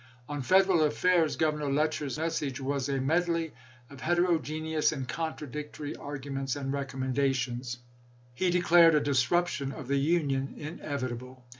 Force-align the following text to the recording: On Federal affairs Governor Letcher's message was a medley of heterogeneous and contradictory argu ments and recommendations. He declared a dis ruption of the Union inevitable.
On 0.27 0.41
Federal 0.41 0.81
affairs 0.81 1.35
Governor 1.35 1.71
Letcher's 1.71 2.17
message 2.17 2.59
was 2.59 2.89
a 2.89 2.99
medley 2.99 3.53
of 3.87 4.01
heterogeneous 4.01 4.91
and 4.91 5.07
contradictory 5.07 5.93
argu 5.93 6.31
ments 6.31 6.55
and 6.55 6.73
recommendations. 6.73 7.77
He 8.33 8.49
declared 8.49 8.95
a 8.95 8.99
dis 8.99 9.23
ruption 9.27 9.71
of 9.71 9.87
the 9.87 9.97
Union 9.99 10.55
inevitable. 10.57 11.45